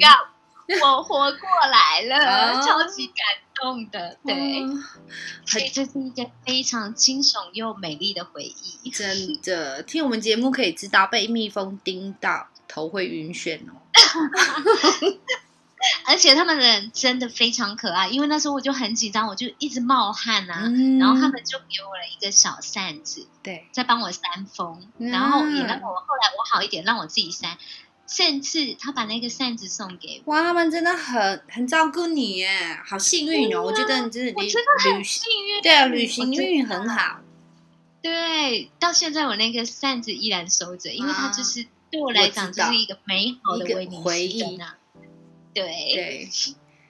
[0.81, 3.15] 我活过来了，哦超级感
[3.63, 4.61] 动的，对。
[4.61, 4.83] 嗯
[5.45, 8.89] 所以这是一个非常惊悚又美丽的回忆。
[8.89, 13.79] 真的，听我们节目可以知道，被蜜蜂叮到头会晕眩哦。
[16.07, 20.61] 而且他们的人真的非常可爱，因为那时候我就很紧张，我就一直冒汗啊。
[20.65, 27.57] 嗯然后他们就给我了一个小扇子，对，在帮我扇风，嗯然后也让我后来我好一点，让我自己扇。
[28.05, 33.63] 甚至他把那个扇子送给我，哇，他们真的很很照顾你耶，好幸运哦！
[33.63, 35.61] 我觉得你真的旅我真的很旅幸运。
[35.61, 37.21] 对啊，旅行运很好。
[38.01, 43.65] 对，到现在我那个扇子依然收着，因为它就是对我来讲就是一个美好的
[44.03, 44.59] 回忆。
[45.53, 45.63] 对，
[45.93, 46.29] 对，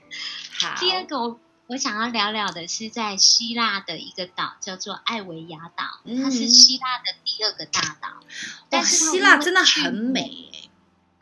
[0.60, 8.08] 好，第二个我我想要聊聊的是在希腊的一个岛，叫做艾维亚岛，它是嗯希腊的第二个大岛。
[8.08, 8.23] 哇，
[8.69, 10.43] 但是希腊真的很美耶。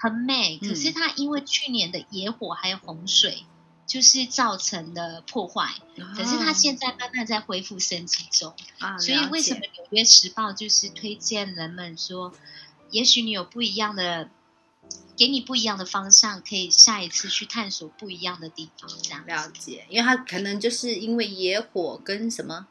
[0.02, 3.46] 很美，嗯可是它因为去年的野火还有洪水，
[3.86, 5.76] 就是造成的破坏。
[6.16, 12.34] 可是它现在慢慢在恢复生机中，啊，所以为什么《纽约时报》就是推荐人们说，
[12.90, 14.32] 也许你有不一样的，
[15.16, 19.86] 给你不一样的方向，可以下一次去探索不一样的地方，这样了解？
[19.88, 22.66] 因为它可能就是因为野火跟什么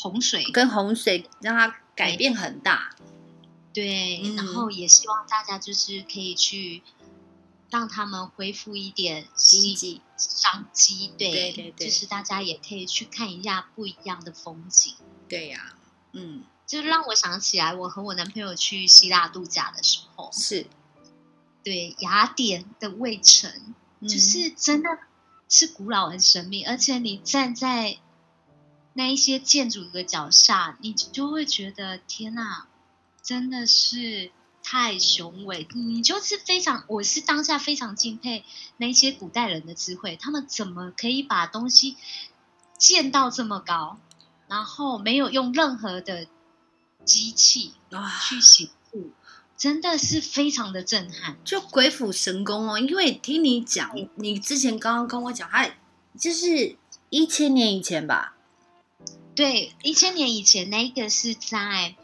[0.00, 2.90] 洪水跟洪水让它改变很大。
[3.80, 4.36] 对，嗯。
[4.36, 6.82] 然后也希望大家就是可以去
[7.70, 14.94] 让他们恢复一点希经济商机，对，对就是大家也可以去看一下不一样的风景。
[15.28, 15.74] 对呀、
[16.12, 20.66] 嗯，就让我想起来，我和我男朋友去希腊度假的时候，是，
[21.62, 24.50] 对雅典的卫城，嗯就是。
[24.50, 24.88] 真的
[25.50, 27.98] 是古老很神秘，而且你站在
[28.92, 32.68] 那一些建筑的脚下，你就会觉得天哪，
[33.28, 34.30] 真的是
[34.62, 38.42] 太雄伟，你就是非常，我是当下非常敬佩
[38.78, 41.98] 那些古代人的智慧，他们怎么可以把东西
[42.78, 43.98] 建到这么高，
[44.46, 46.26] 然后没有用任何的
[47.04, 47.74] 机器，
[48.26, 49.10] 去写字，
[49.58, 51.36] 真的是非常的震撼。
[51.44, 52.78] 就鬼斧神工哦。
[52.78, 55.68] 因为听你讲，你之前刚刚跟我讲，他
[56.18, 56.78] 就是
[57.10, 58.34] 一千年以前吧？
[59.34, 61.94] 对，一千年以前那个是在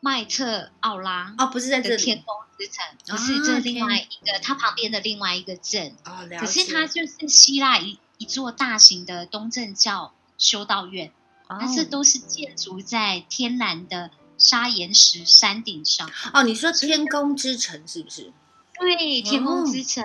[0.00, 5.94] 麦特奥拉哦，不是在这里天空之城，不是啊这另外一个，它旁边的另外一个镇。
[6.04, 11.12] 哦，可是它就是希腊一一座大型的东正教修道院，
[11.48, 16.10] 哦但是都是建筑在天然的砂岩石山顶上。
[16.32, 18.32] 哦，你说天空之城是不是？
[18.78, 20.04] 对，天空哦之城。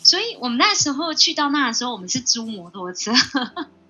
[0.00, 3.12] 所以我们那时候去到那的时候，我们是租摩托车，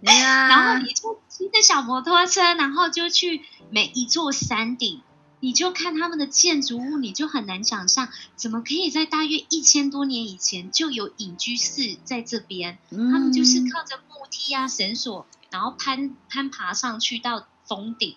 [0.00, 5.02] 呀 然后你就骑着小摩托车，然后就去每一座山顶，
[5.40, 12.78] 你就看他们的建筑物，你就很难想象，怎么可以在大约一千多年以前就有隐居室在这边？
[12.90, 18.16] 他们就是靠着木梯啊、绳索，然后攀攀爬上去到峰顶，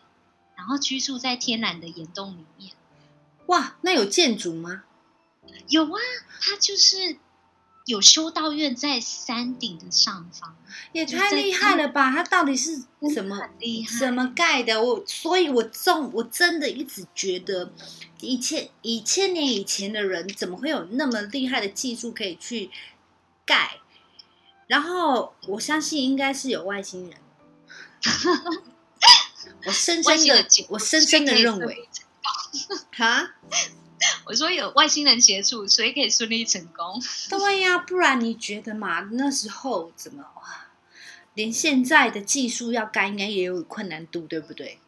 [0.55, 2.73] 然后居住在天然的岩洞里面。
[3.47, 4.83] 哇，那有建筑吗？
[5.67, 5.99] 有啊，
[6.39, 7.17] 它就是
[7.85, 10.55] 有修道院在山顶的上方，
[10.93, 12.11] 也太厉害了吧！
[12.11, 13.99] 它到底是怎么厉害？
[13.99, 14.81] 怎么盖的？
[14.81, 17.71] 我，所以我中我真的一直觉得，
[18.19, 22.69] 一千一千年以前的人怎么会有那么厉害的技术可以去
[23.45, 23.79] 盖？
[24.67, 27.17] 然后我相信应该是有外星人。
[29.65, 31.89] 我深深的，我深深的认为，
[32.91, 33.31] 哈。
[34.31, 37.03] 我说有外星人协助，所以可以顺利成功。
[37.29, 39.01] 对呀，不然你觉得嘛？
[39.11, 40.67] 那时候怎么哇？
[41.33, 44.79] 连现在的技术要盖，应该也有困难度，对不对？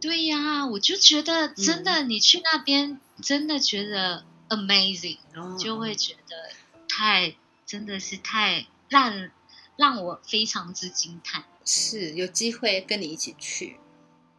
[0.00, 5.18] 对呀，我就觉得真的，你去那边真的觉得 amazing，
[5.58, 6.50] 就会觉得
[6.88, 9.28] 太真的是太让
[9.76, 11.44] 让我非常之惊叹。
[11.66, 13.76] 是有机会跟你一起去，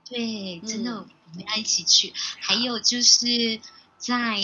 [0.09, 2.11] 对，真的我们要一起去。
[2.39, 3.59] 还有就是。
[4.05, 4.39] 在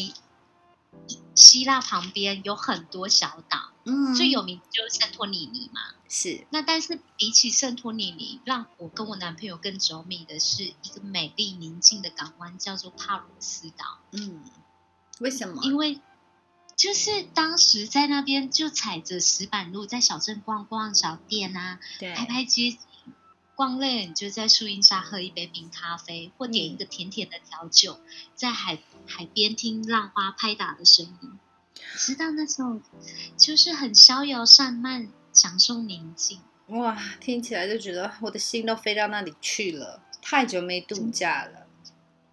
[1.35, 5.81] 希腊旁边有很多小岛，嗯，最有名就是圣托里尼嘛。
[6.09, 6.47] 是。
[6.49, 13.99] 那但是比起圣托里尼，让我跟我男朋友更着迷的是一个美丽宁静的港湾，叫做帕罗斯岛。
[14.11, 14.43] 嗯，
[15.19, 15.61] 为什么？
[15.63, 16.01] 因为
[16.75, 22.79] 就是当时在那边就踩着石板路，在小镇逛逛小店啊，对，拍拍街。
[23.61, 27.99] 逛累，你就在树荫下喝一杯冰咖啡，或点一个甜甜的调酒，
[28.33, 31.39] 在海海边听浪花拍打的声音，
[31.95, 32.81] 知道那种
[33.37, 36.39] 就是很逍遥散漫，享受宁静。
[36.69, 40.01] 哇，听起来就觉得我的心都飞到那里去了。
[40.23, 41.67] 太久没度假了，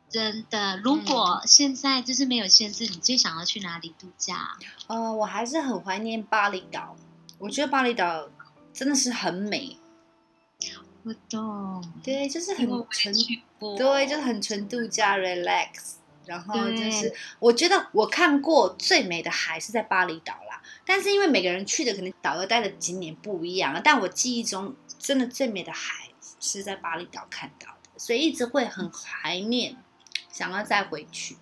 [0.09, 0.79] 真的。
[0.79, 4.57] 如果现在就是没有限制，你最想要去哪里度假？
[4.87, 6.97] 呃，我还是很怀念巴厘岛。
[7.37, 8.31] 我觉得巴厘岛
[8.73, 9.77] 真的是很美。
[11.09, 13.15] 不懂，对，就是很纯，
[13.79, 15.95] 对，就是很纯度假，relax。
[16.27, 20.61] 然后就是，我觉得我看过最美的海是在巴厘岛啦。
[20.85, 29.79] 但是因为每个人去的可能导游待的景点不一样，但我记忆中真的最美的海是在巴厘岛看到的，所以一直会很怀念，
[30.31, 31.39] 想要再回去。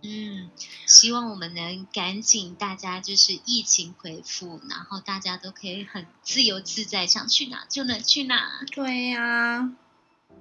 [0.00, 0.50] 嗯，
[0.86, 8.64] 希望我们能赶紧，大家就是疫情恢复，然后大家都可以很自由自在，想去哪就能去哪。
[8.70, 9.72] 对呀，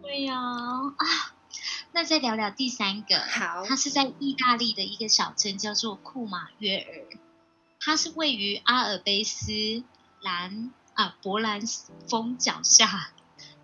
[0.04, 1.34] 对呀啊！
[1.92, 7.18] 那再聊聊第三个，好，它是在意大利的一个小镇，叫做库马约尔，
[7.80, 9.84] 它是位于阿尔卑斯
[10.22, 11.62] 兰啊博兰
[12.08, 13.10] 峰脚下，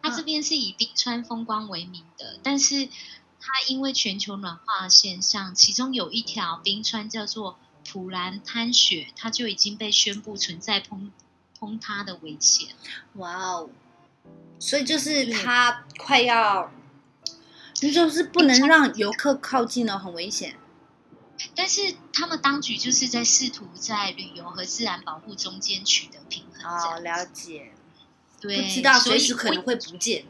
[0.01, 2.89] 它这边是以冰川风光为名的，但是。
[3.45, 11.11] 它因为全球暖化现象，其中有一条冰川叫做普兰滩雪，它就已经被宣布存在崩
[11.59, 12.69] 崩塌的危险。
[13.15, 13.69] 哇哦！
[14.59, 16.71] 所以就是它快要，
[17.75, 20.55] 就是不能让游客靠近了，很危险。
[21.53, 26.71] 但是他们当局就是在试图在旅游和自然保护中间取得平衡。
[26.71, 27.73] 哦，了解。
[28.39, 30.23] 对，不知道随时可能会不见。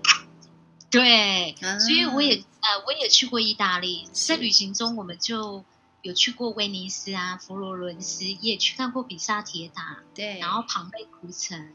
[0.93, 5.65] 对，所以我也呃，我也去过意大利，在旅行中我们就
[6.03, 11.73] 有去过威尼斯啊、佛罗伦斯，也去看过比萨铁塔，对，然后庞贝古城，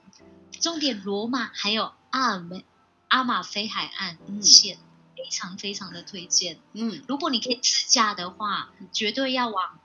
[0.60, 2.64] 重点罗马，还有阿尔梅
[3.08, 4.78] 阿马菲海岸线，
[5.16, 6.60] 非常非常的推荐。
[6.74, 9.80] 嗯，如果你可以自驾的话，绝对要往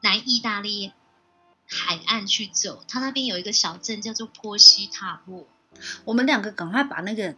[0.00, 0.92] 南意大利
[1.66, 5.44] 海岸去走，它那边有一个小镇叫做波西塔洛。
[6.04, 7.34] 我们两个赶快把那个。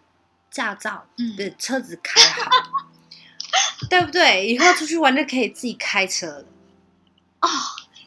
[0.53, 2.51] 驾照的车子开好，
[3.89, 4.47] 对不对？
[4.47, 6.45] 以后出去玩就可以自己开车了。
[7.41, 7.49] 哦，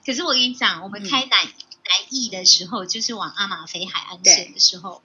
[0.05, 5.01] 可是我跟你讲，我们开南南翼的时候，就是往阿马菲海岸线的时候，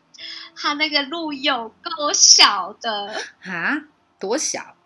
[0.55, 3.85] 它那个路有够小的啊，
[4.21, 4.77] 多小？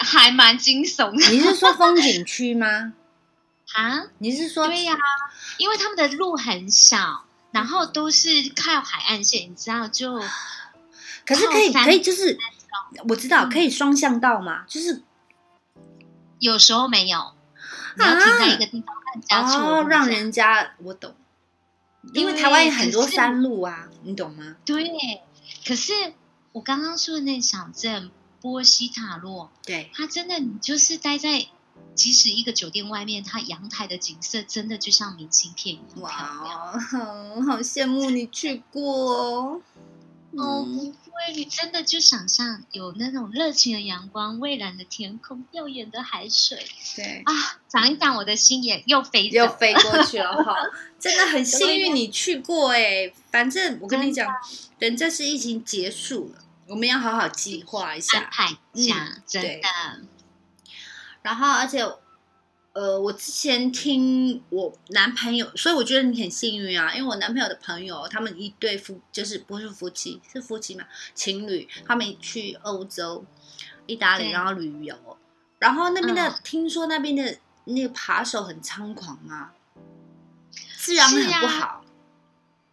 [0.00, 1.30] 还蛮惊悚的。
[1.30, 2.92] 你是说风景区吗？
[3.74, 4.02] 啊？
[4.18, 4.66] 你是说？
[4.66, 4.96] 对呀，
[5.58, 10.20] 因为他们的路很小，然后都是靠海岸线，你知道就。
[11.26, 12.38] 可是可以可以就是
[13.08, 15.02] 我知道可以双向道嘛，就是
[16.38, 17.32] 有时候没有，
[17.96, 18.82] 你要停在一个地
[19.28, 21.14] 方哦，让人家我懂，
[22.12, 24.56] 因为台湾有很多山路啊，你懂吗？
[24.64, 25.22] 对，
[25.66, 25.92] 可是
[26.52, 28.10] 我刚刚说的那小镇
[28.40, 31.46] 波西塔洛，对，它真的你就是待在
[31.94, 36.72] 即使一个酒店外面，它阳台的景色真的就像明信片一样哇，
[37.46, 39.60] 好羡慕你去过哦。
[40.36, 46.66] 对你真的就想象有那种热情的阳光、蔚蓝的天空、耀眼的海水
[46.96, 47.32] 对，啊！
[47.68, 49.48] 讲一讲，我的心也又飞又。
[49.48, 50.54] 飞过去了哈，
[50.98, 53.12] 真的很幸运你去过哎。
[53.30, 54.28] 反正我跟你讲，
[54.78, 58.20] 等这次疫情结束了，我们要好好计划一安下。
[58.30, 59.68] 排一下，嗯对真的。
[61.22, 61.82] 然后，而且，
[62.74, 73.24] 呃，我之前听我男朋友，所以我觉得你很幸运啊，因为我男朋友的朋友，他们一对夫，就是不是夫妻，是夫妻嘛，情侣，他们去欧洲、
[73.86, 74.96] 意大利，然后旅游，
[75.60, 76.34] 然后那边的、嗯。
[76.42, 79.54] 听说那边的那个扒手很猖狂啊，
[80.76, 81.84] 治安很不好。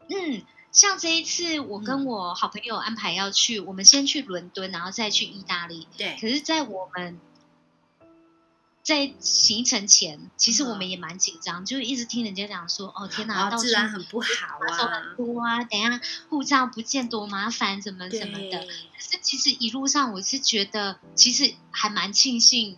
[0.09, 0.41] 嗯，
[0.71, 1.83] 像这一次我嗯。
[1.83, 5.87] 跟我好朋友安排要去，我们先去伦敦，然后再去意大利。
[5.95, 7.19] 对，可是，在我们
[8.83, 18.59] 在行程前，其实我嗯们也蛮紧张，就一直听人家讲说，哦天哪，到处治安很不好啊很，多啊，等下护照不见多麻烦，怎么怎么的。
[18.59, 22.77] 可是其实一路上我是觉得，其实还蛮庆幸，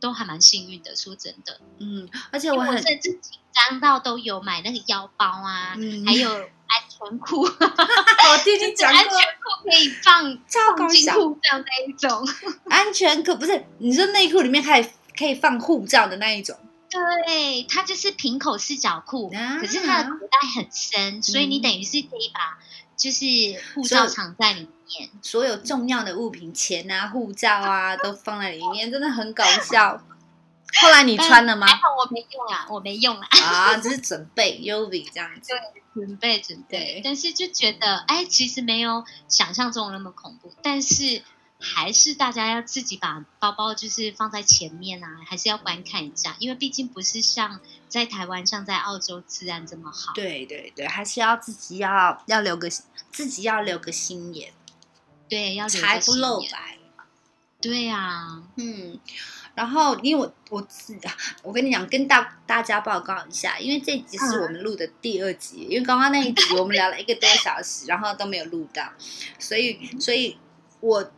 [0.00, 0.96] 都还蛮幸运的。
[0.96, 9.18] 说真的，嗯，而且我我很，甚至紧张到都有买那个腰包啊，嗯还有安全裤， 我听你讲安全过，
[9.62, 10.38] 裤可以放
[10.76, 11.14] 放进笑。
[11.14, 12.28] 护照那一种。
[12.68, 14.86] 安全裤不是你说内裤里面可以
[15.18, 16.56] 可以放护照的那一种，
[16.88, 22.58] 对，它就是平口四角裤，啊可是它的口袋很深，所以你等于是可以把
[22.96, 23.26] 就是
[23.74, 25.10] 护照藏在里面。
[25.20, 30.02] 所有重要的物品，钱啊、护照啊，都放在里面，真的很搞笑。
[30.80, 31.74] 后来你穿了吗还？
[31.74, 35.52] 好我没用啊，我没用啊， 啊，只是准备 UV 这样子。
[35.94, 37.00] 准备准对备。
[37.02, 41.22] 但是就觉得，哎，其实没有想象中那么恐怖，但是
[41.60, 50.12] 还是大家要自己把包包就是放在前面啊，还是要观看一下，因为毕竟不是像在台湾、像在澳洲治安这么好。
[50.14, 52.68] 对对对，还是要自己要要留个
[53.10, 54.52] 自己要留个心眼，
[55.28, 56.30] 对，要留财不个心眼。
[56.30, 56.78] 露白。
[57.60, 59.00] 对啊，嗯，
[59.56, 60.96] 然后因为我我自
[61.42, 68.92] 我跟你讲，跟大大家报告一下，因为这集是我们录的第二集，因为刚刚那一集我们聊了一个多小时，然后都没有录到，
[69.40, 70.38] 所以所以
[70.78, 71.10] 我我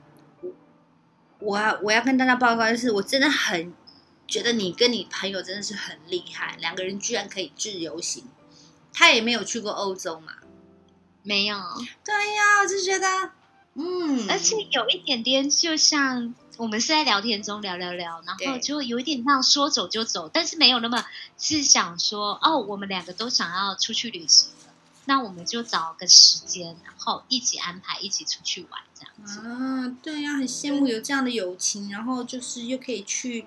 [1.40, 3.72] 我要我要跟大家报告的是，我真的很
[4.26, 8.28] 觉得你跟你朋友真的是很厉害，两个人居然可以自由行，
[8.92, 10.34] 他也没有去过欧洲嘛，
[11.22, 11.56] 没有，
[12.04, 13.32] 对呀，我就觉得
[13.74, 21.04] 嗯，而且有一点点就像我们是在聊天中聊聊聊，然后就有一点像说走就走，但是没有那么
[21.38, 24.74] 是想说哦，我们两个都想要出去旅行了，
[25.06, 29.40] 那我们就找个时间，然后一起安排，一起出去玩这样子。
[29.40, 33.46] 啊，对呀、很羡慕有这样的友情，然后就是又可以去，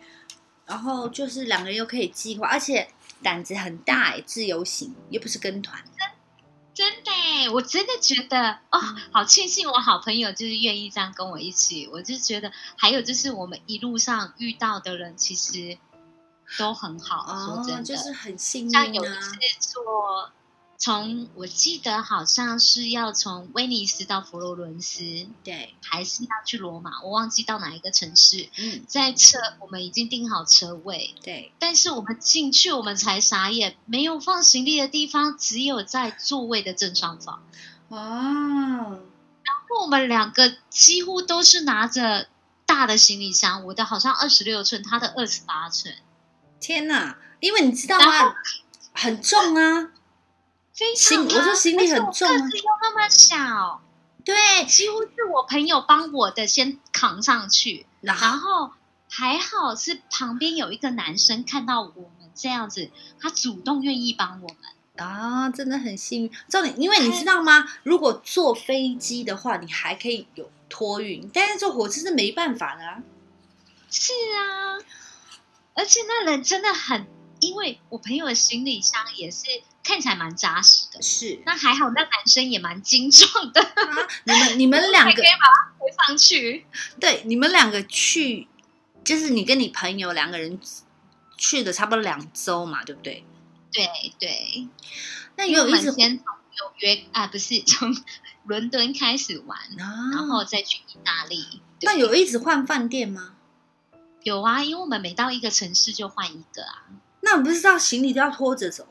[0.66, 2.90] 然后就是两个人又可以计划，而且
[3.22, 5.84] 胆子很大哎，自由行又不是跟团，
[6.74, 11.88] 真的耶，我真的觉得哦，嗯好庆幸我好朋友就是愿意这样跟我一起。
[11.94, 15.78] 我就觉得，还有就是我们一路上遇到的人，其实
[16.58, 17.28] 都很好。
[17.46, 20.32] 说真的，哦就是很幸运啊像有一次，做，
[20.84, 28.50] 从我记得好像是要从威尼斯到佛罗伦斯，对，还是要去罗马，我忘记到哪一个城市。
[28.58, 37.42] 嗯，在车，我们已经订好车位，对，但是我们进去，我们才傻眼，没有放行李的地方，只有在座位的正上方。
[37.88, 39.00] 哦，
[39.82, 42.28] 我们两个几乎都是拿着
[42.66, 45.96] 大的行李箱，我的好像二十六寸，他的二十八寸，
[46.60, 48.36] 天哪，因为你知道然吗？
[48.92, 49.92] 很重啊，
[50.74, 53.82] 非常、我说行李很重啊而且我个子又那么小，
[54.26, 58.72] 对，几乎是我朋友帮我的先扛上去，然后
[59.10, 62.90] 还好是旁边有一个男生看到我们这样子，
[63.22, 64.58] 他主动愿意帮我们。
[64.98, 66.32] 啊，真的很幸运。
[66.50, 67.68] 重点，因为你知道吗？
[67.84, 73.04] 如果坐飞机的话，你还可以有托运，但是坐火车是没办法的啊。
[73.92, 74.78] 是啊，
[75.74, 77.08] 而且那人真的很，
[77.40, 79.46] 因为我朋友的行李箱也是
[79.84, 81.02] 看起来蛮扎实的。
[81.02, 83.62] 是，那还好，那男生也蛮精壮的，
[84.24, 86.66] 你们你们两个 可以把它推上去。
[87.00, 88.48] 对，你们两个去，
[89.04, 90.60] 就是你跟你朋友两个人
[91.38, 93.26] 去的差不多两周嘛，对不对？
[93.72, 93.88] 对
[94.20, 94.68] 对，
[95.36, 97.94] 那有一直先从纽约啊，不是 从
[98.46, 101.62] 伦敦开始玩，啊，然后再去意大利。
[101.82, 103.34] 那有一直换饭店吗？
[104.22, 106.86] 有啊，因为我们每到一个城市就换一个啊。
[107.22, 108.88] 那我不是道行李都要拖着走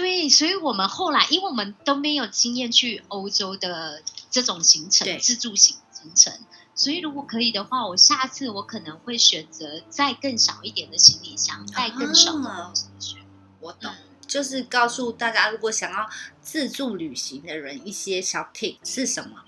[0.00, 6.32] 对，所以我们后来，因为我们都没有经验去欧洲的这种行程，自助行行程，
[6.74, 13.22] 所以如果可以的话，我下次我可能会选择再更小一点的行李箱，带更少的东西去。
[13.60, 16.08] 我懂，嗯就是告诉大家，如果想要
[16.40, 19.44] 自助旅行的人，一些小 tip 是什么？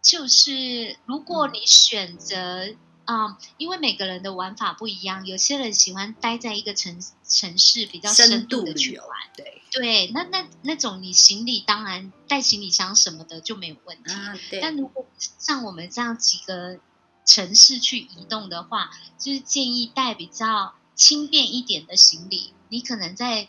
[0.00, 2.76] 就是如果你选择。
[3.04, 14.12] 啊，因为每个人的玩法不一样，有些人喜欢待在一个城城市比较深度的去玩，对对，那那那种你行李当然带行李箱什么的就没有问题。
[14.12, 14.60] 啊，对。
[14.60, 15.06] 但如果
[15.38, 16.78] 像我们这样几个
[17.26, 23.48] 城市去移动的话，就是建议带比较轻便一点的行李，你可能在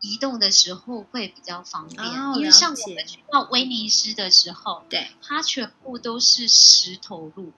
[0.00, 2.04] 移动的时候会比较方便。
[2.36, 7.52] 因为像我们去到威尼斯的时候，对，它全部都是石头路。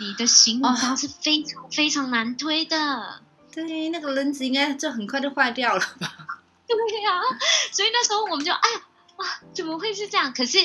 [0.00, 3.20] 你的行李箱是非常非常难推的，
[3.52, 6.40] 对，那个轮子应该就很快就坏掉了吧？
[6.66, 7.20] 对呀，
[7.72, 8.68] 所以那时候我们就哎
[9.16, 10.32] 哇，怎么会是这样？
[10.32, 10.58] 可是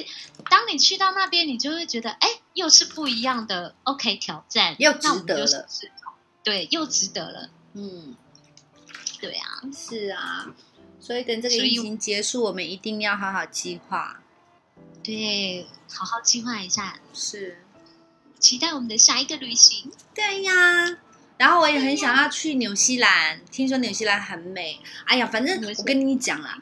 [0.50, 5.68] 当你去到那边，你就会觉得哎，又是不一样的 OK 挑战，又值得了，
[6.44, 8.16] 对，又值得了，嗯，
[9.20, 10.54] 对啊，是啊，
[11.02, 14.22] 所以等这个疫情结束，我们一定要好好计划，
[15.04, 17.65] 对，好好计划一下，是。
[18.46, 19.92] 期待我们的下一个旅行。
[20.14, 20.54] 对呀，
[21.40, 24.80] 然后我也很想要去纽西兰，听说纽西兰很美。
[25.06, 26.62] 哎呀，反正我跟你讲啦，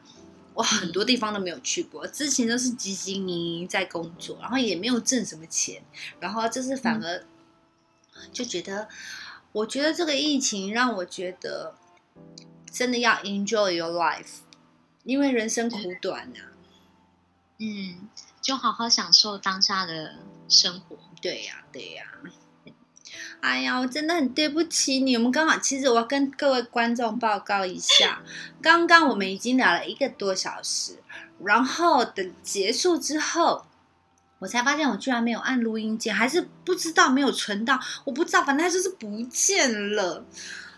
[0.54, 5.84] 我很多地方都没有去过，之前都是汲汲营营在工作，然后也没有挣什么钱，
[6.20, 7.26] 然后就是反而
[8.32, 8.88] 就觉得，
[9.52, 11.74] 我觉得这个疫情让我觉得
[12.72, 14.38] 真的要 enjoy your life，
[15.02, 16.56] 因为人生苦短啊。
[17.58, 18.08] 嗯，
[18.44, 20.16] 就好好享受当下的
[20.50, 20.98] 生活。
[21.22, 22.04] 对呀，对呀。
[23.40, 25.16] 哎呀，我真的很对不起你。
[25.16, 28.20] 我们刚好，其实我要跟各位观众报告一下，
[28.60, 30.98] 刚刚我们已经聊了一个多小时，
[31.42, 33.64] 然后等结束之后，
[34.40, 40.22] 我才发现我居然没有按录音键，还是不知道没有存到，我不知道，反正它就是不见了。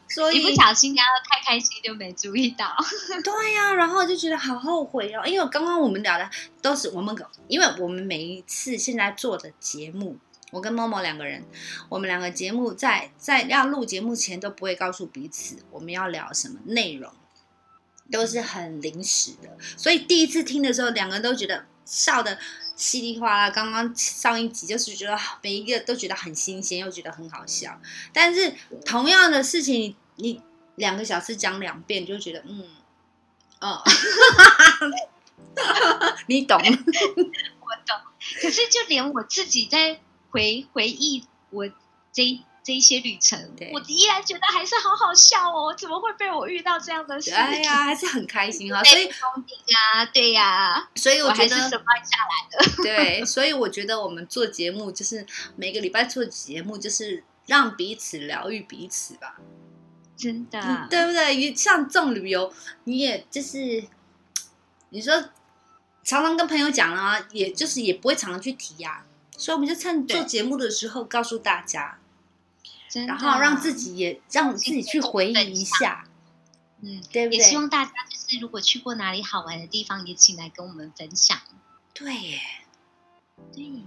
[0.08, 2.76] 所以一不小心，然后太开心就没注意到。
[3.24, 6.30] 对呀，然后就觉得好后悔哦，因为刚刚我们聊的
[6.62, 7.16] 都是我们，
[7.48, 10.18] 因为我们每一次现在做的节目。
[10.52, 11.44] 我跟默默两个人，
[11.88, 17.12] 我们两个节目在在要录节目前都不会告诉彼此我们要聊什么内容，
[18.12, 19.58] 都是很临时的。
[19.76, 22.38] 所以第一次听的时候，两个人都觉得笑的
[22.76, 23.48] 稀里哗啦。
[23.48, 27.80] 刚刚上一集就是觉得每一个都觉得很新鲜，又觉得很好笑。
[28.12, 30.42] 但是同样的事情，你
[30.74, 32.68] 两个小时讲两遍，就觉得嗯，
[33.60, 33.82] 哦，
[36.28, 37.96] 你懂， 我懂。
[38.42, 40.00] 可是就连我自己在。
[40.28, 41.66] 回回忆我
[42.12, 43.38] 这这一些旅程，
[43.72, 45.72] 我依然觉得还是好好笑哦！
[45.78, 47.30] 怎么会被我遇到这样的事？
[47.30, 48.82] 哎呀，还是很开心啊！
[48.82, 52.82] 所以啊，对呀，所以我觉得是下来的。
[52.82, 59.36] 对，所以我觉得我们做节目就是每个礼拜做节目，就是让彼此疗愈彼此吧。
[60.16, 61.54] 真的，对不对？
[61.54, 62.52] 像这种旅游，
[62.82, 63.84] 你也就是
[64.88, 65.14] 你说
[66.02, 69.04] 常常跟朋友讲啊，也就是也不会常常去提呀。
[69.36, 71.98] 所以我们就趁做节目的时候告诉大家，
[73.04, 76.04] 然后让自己也让自己去回忆一下，
[76.80, 77.38] 嗯，对不对？
[77.38, 81.36] 也希望大家就是如果去过哪里好玩的地方，也请来跟我们分享。
[81.92, 82.40] 对，耶，
[83.52, 83.82] 对，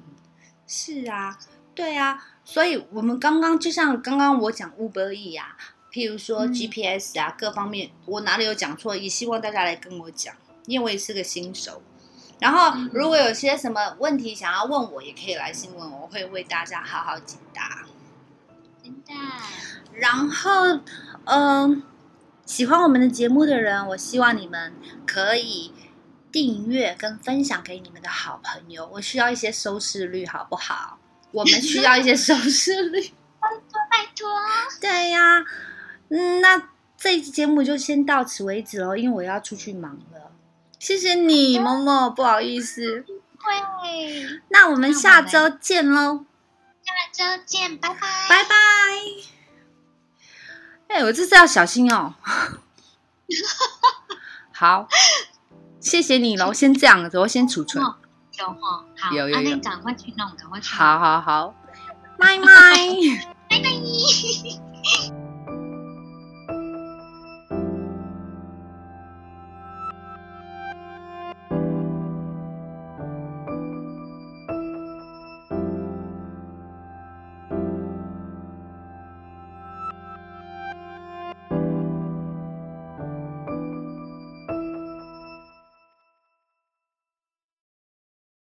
[0.67, 1.39] 是啊，
[1.73, 2.23] 对啊。
[2.43, 5.55] 所以我们刚刚就像刚刚我讲 Uber E 啊，
[5.91, 10.35] 譬如说 GPS 啊，各方面我哪里有讲错，也希望大家来跟我讲，
[10.65, 11.81] 因为我也是个新手。
[12.39, 17.85] 然后，如果有些什么问题想要问我，也可以来信问我，会为大家好好解答。
[19.93, 20.79] 然后，
[21.25, 21.83] 嗯，
[22.45, 24.73] 喜欢我们的节目的人，我希望你们
[25.05, 25.73] 可以
[26.31, 28.89] 订阅跟分享给你们的好朋友。
[28.93, 30.97] 我需要一些收视率，好不好？
[31.31, 33.11] 我们需要一些收视率。
[33.39, 34.29] 拜托，拜托。
[34.79, 35.43] 对呀，
[36.09, 40.31] 嗯，那这一期节目就先到此为止喽，因为我要出去忙了。
[40.79, 43.05] 谢谢你，某某，不好意思。
[43.37, 44.39] 会。
[44.49, 46.25] 那我们下周见喽。
[46.89, 47.95] 下周见，拜拜。
[48.27, 48.55] 拜拜。
[50.87, 52.15] 哎，我这次要小心哦。
[54.51, 54.87] 好，
[55.79, 56.51] 谢谢你喽。
[56.51, 57.83] 先这样子，我先储存。
[57.83, 57.89] 有
[58.53, 59.11] 哈，好。
[59.11, 59.57] 有有有。
[59.59, 60.73] 赶快去弄，赶快去。
[60.73, 61.53] 好好好。
[62.17, 62.45] 拜拜。
[63.49, 63.69] 拜拜。